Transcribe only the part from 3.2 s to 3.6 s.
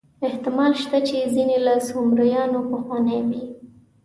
وي.